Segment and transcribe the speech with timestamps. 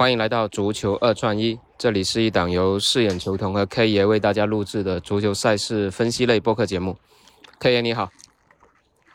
[0.00, 6.96] 欢迎来到足球二串一，这里是一档由饰演球童和 K 爷为大家录制的足球赛事分析类播客节目。
[7.58, 8.08] K 爷你好，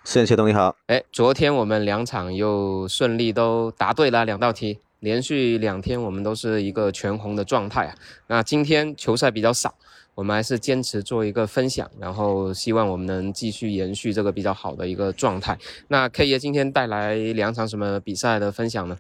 [0.04, 0.76] 饰演球童你好。
[0.86, 7.96] 哎，昨天我们两场又顺利都答对了两道题，连续两天我们都是一个全红的状态啊。
[8.28, 9.74] 那今天球赛比较少。
[10.14, 15.58] 我们还是坚持做一个分享，然后希望我们能继续延续这个比较好的一个状态。
[15.88, 18.96] 那 K 爷今天带来两场什么比赛的分享呢？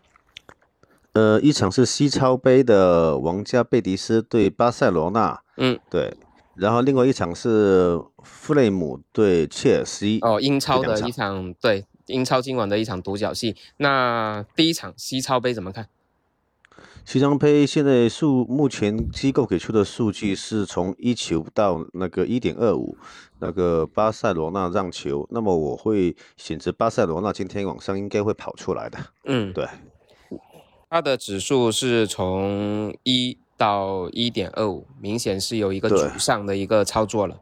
[1.16, 6.14] 呃，一场是西超杯的王家贝蒂斯对巴塞罗那，嗯，对。
[6.56, 10.20] 然后另外一场是弗雷姆对切尔西。
[10.21, 13.56] 哦，英超的一场，对，英超今晚的一场独角戏。
[13.78, 15.87] 那第一场西超杯怎么看？
[17.06, 22.97] 西超杯现在数目前机构给出的数据是从一球到那个一点二五，
[23.39, 28.97] 那个巴塞罗那让球，那么我会选择巴塞罗那今天晚上应该会跑出来的。
[29.25, 29.65] 嗯，对，
[30.96, 37.38] 它的指数是从一到一点二五，明显是有一个主上的一个操作了。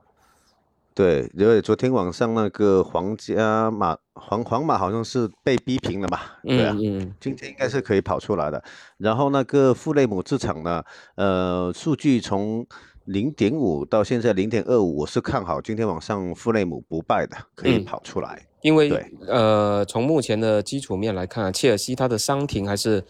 [0.96, 8.64] 对，因为昨天晚上那个皇家马皇皇马好像是被逼平了嘛，对啊，嗯今天应该是可以跑出来的。
[8.98, 12.66] 然后那个富勒姆这场呢，呃，数据从
[13.06, 18.48] 零点五到现在零点二五，我是看好今天晚上富勒姆不败的，可以跑出来。
[18.64, 18.90] 因为
[19.28, 23.04] 呃，从目前的基础面来看，切尔西他的伤停还是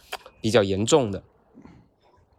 [0.43, 1.23] 比较严重的，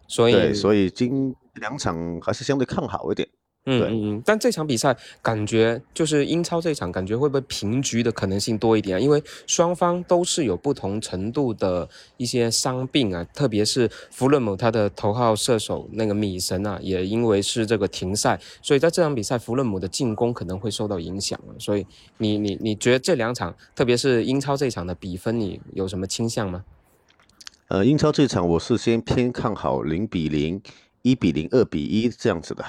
[0.06, 3.26] 所以所以今两场还是相对看好一点。
[3.66, 9.00] 嗯嗯嗯，但这场比赛感觉就是英超这场感觉会不会平局的可能性多一点啊？
[9.00, 11.88] 因为双方都是有不同程度的
[12.18, 21.56] 一些伤病啊，特别是弗勒姆他的头号射手那个米神啊，也因为是这个停赛，所以在这场比赛弗勒姆的进攻可能会受到影响啊。
[21.58, 21.86] 所以
[22.18, 26.62] 你你你觉得这两场，特别是英超这场的比分，你有什么倾向吗？
[27.68, 30.60] 呃，英超这场我是先偏看好零比零、
[31.02, 32.64] 一比零、二比一这样子的。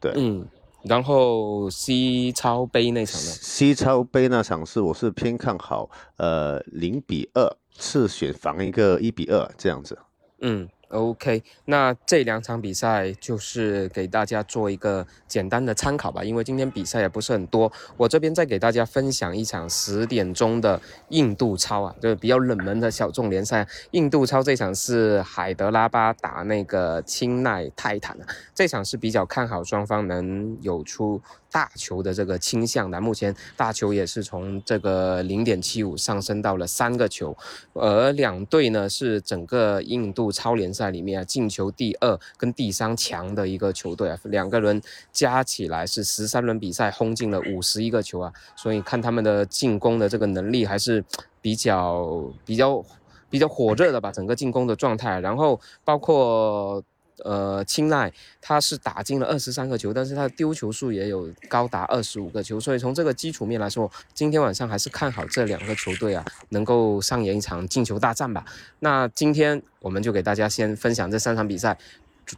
[0.00, 0.46] 对，嗯，
[0.82, 3.26] 然后西超杯那场呢？
[3.26, 9.98] 西超杯那场是我是偏看好，呃，零比二，次选防一个一比二这样子。
[10.40, 10.68] 嗯。
[10.88, 17.70] OK，那这两场比赛就是给大家做一个简单的参考吧，因为今天比赛也不是很多。
[17.98, 23.68] 我这边再给大家分享一场十点钟的印度超啊，就是比较冷门的小众联赛。
[23.90, 31.20] 印度超这场是海德拉巴打那个青奈泰坦啊，这场是比较看好双方能有出。
[31.50, 37.36] 大球的这个倾向的，目前大球也是从这个零点七五上升到了三个球，
[37.72, 44.80] 而两队呢是整个印度超联赛里面啊进球第二跟第三强的一个球队啊，两个人
[45.12, 51.04] 加起来是十三轮比赛轰进了五十一个球啊，所以看他们的进攻的这个能力还是
[51.40, 52.84] 比较比较
[53.30, 56.82] 比较火热的吧，整个进攻的状态，然后包括。
[57.24, 68.44] 呃，青睐他是打进了二十三个球，但是他的丢球数也有高达二十五个球，所以从这个基础面来说，今天晚上还是看好这两个球队啊，能够上演一场进球大战吧。
[68.80, 71.76] 那今天我们就给大家先分享这三场比赛，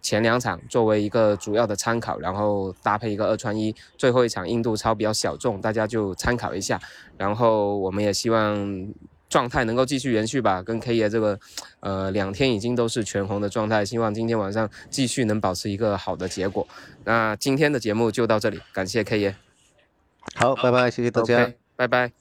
[0.00, 6.80] 前两场作为一个主要的参考，然后搭配一个二穿一，最后一场印度超比较小众，大家就参考一下。
[7.16, 8.88] 然后我们也希望。
[9.30, 11.40] 状态能够继续延续吧，跟 K 爷这个，
[11.80, 16.68] 呃，两天已经都是全红的状态，希望今天晚上继续能保持一个好的结果。
[17.04, 19.34] 那今天的节目就到这里，感谢 K 爷。
[20.34, 22.19] 好，拜拜，谢谢大家，拜拜。